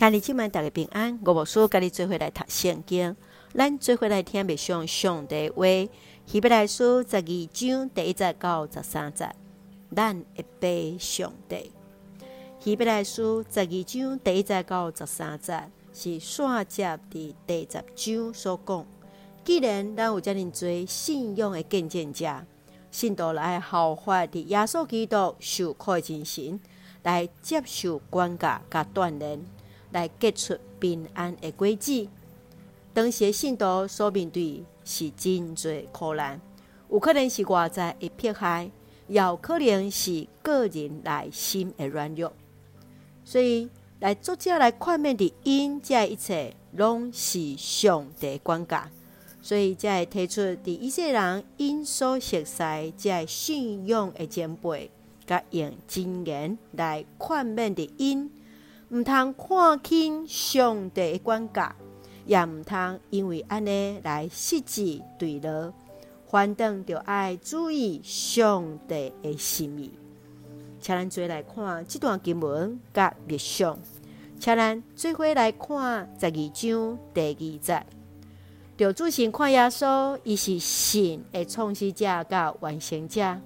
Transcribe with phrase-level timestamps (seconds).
[0.00, 3.14] 兄弟姊妹大家平安，我无输甲你做伙来读圣经，
[3.52, 5.66] 咱做伙来听默想上帝话。
[6.24, 9.28] 希伯来书十二章第一节到十三节，
[9.94, 11.70] 咱会背上帝。
[12.60, 18.86] 希伯来书十二章第一节到十三节是续接伫第十章所讲。
[19.44, 22.46] 既然咱有遮尔多信仰的见证者，
[22.90, 26.58] 信徒来效法伫耶稣基督受苦的精神，
[27.02, 29.44] 来接受管教甲锻炼，
[29.92, 32.08] 来结出平安的果子。
[32.92, 36.40] 当时信徒所面对是真济苦难，
[36.90, 38.70] 有可能是外在的迫害，
[39.06, 42.32] 也有可能是个人内心的软弱。
[43.24, 43.68] 所以，
[44.00, 48.82] 来作者来劝勉的因，这一切拢是上帝管教。
[49.42, 54.90] 所以，才会提出第一世人因所熟悉，这信仰的前辈，
[55.26, 58.30] 甲用真言来劝勉的因，
[58.92, 61.72] 毋通看轻上帝的管教，
[62.26, 65.72] 也毋通因为安尼来失志坠落。
[66.26, 69.92] 反倒着爱注意上帝的心意。
[70.80, 73.78] 请咱做来看这段经文，甲默想。
[74.40, 77.86] 请咱做伙来看十二章第二节。
[78.76, 83.38] 着主神看耶稣，伊是神的创始者甲完成者。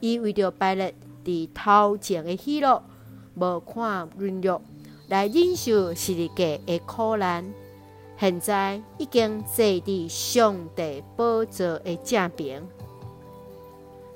[0.00, 0.92] 伊为着拜日
[1.24, 2.82] 伫头前的喜乐，
[3.36, 4.60] 无看软弱，
[5.08, 7.44] 来忍受十字架的苦难。
[8.18, 12.62] 现在已经坐伫上帝宝座的正边。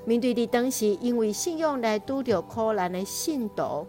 [0.05, 3.85] 面对伫当时因为信仰来拄着苦难的信徒，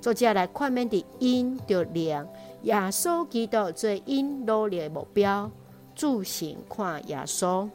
[0.00, 2.28] 作者来宽勉伫因着亮
[2.64, 5.50] 耶稣基督做因努力的目标。
[5.94, 7.68] 主神看耶稣，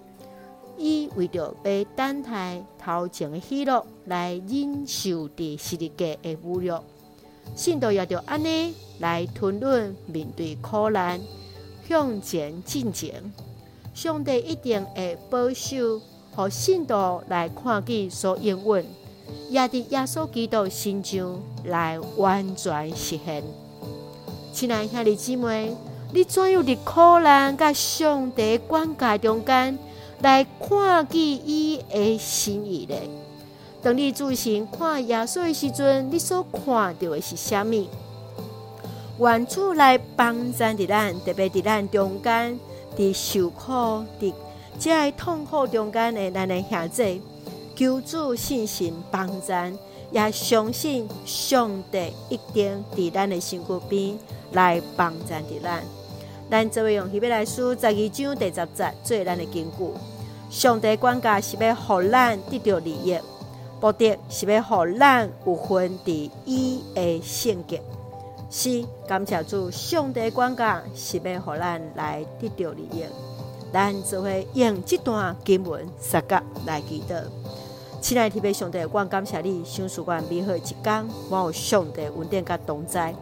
[0.78, 6.80] 伊为着要等待头前的喜乐来忍受伫十字架的侮辱，
[7.56, 11.20] 信徒也着安尼来吞论面对苦难，
[11.88, 13.34] 向前进前。
[13.94, 16.02] 上帝一定会保守。
[16.36, 18.86] 和信徒来看见所应允，
[19.50, 23.44] 也伫耶稣基督身上来完全实现。
[24.54, 25.76] 亲爱兄弟姊妹，
[26.14, 29.80] 你怎样伫苦难甲上帝管教中间
[30.22, 32.96] 来看见伊的心意呢？
[33.82, 37.86] 当你自身看耶稣的时阵，你所看到的是啥物？
[39.20, 42.60] 愿主来帮助的咱，特别伫咱中间
[42.98, 43.72] 伫受苦
[44.20, 44.34] 伫。
[44.80, 47.22] 在痛苦中间的咱的兄弟，
[47.76, 49.52] 求主信心帮助，
[50.12, 54.20] 也相信上帝一定伫咱的身躯边
[54.52, 55.82] 来帮助伫咱。
[56.50, 59.72] 咱这位用希伯来书十二章第十节做咱的根据。
[60.50, 63.18] 上帝管家是要互咱得到利益，
[63.80, 67.82] 目的是要互咱有份伫伊的圣洁。
[68.50, 73.04] 是感谢主，上帝管教是要互咱来得到利益。
[73.74, 77.22] 咱就会用这段经文三角来祈祷。
[78.00, 83.14] 亲爱的弟兄姊妹，我感谢你，享受我美好一天，我有上帝稳定甲同在，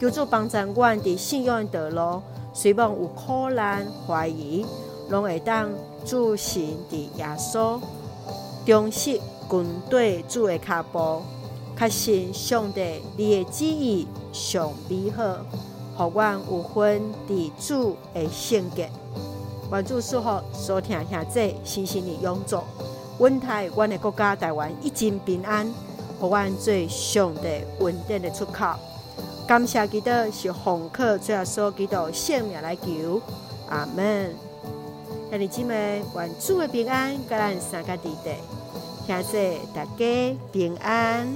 [0.00, 2.22] 求主帮助我伫信仰的道路，
[2.54, 4.64] 虽望有苦难怀疑，
[5.10, 5.68] 拢会当
[6.06, 7.78] 主神伫耶稣，
[8.64, 9.20] 忠实
[9.52, 11.20] 跟对主的脚步，
[11.78, 15.36] 确信上帝你的旨意上美好，
[15.94, 18.90] 互我有份伫主的圣洁。
[19.70, 22.60] 愿主赐福所听兄弟，心心的永驻，
[23.18, 25.70] 稳台阮的国家台湾一尽平安，
[26.18, 28.74] 互阮做上帝稳定的出口。
[29.46, 33.20] 感谢基督是奉靠最后所基督圣命来求，
[33.68, 34.34] 阿门。
[35.28, 38.30] 兄弟姊妹，愿主的平安，甲咱三个弟弟，
[39.06, 41.26] 现在大家平安。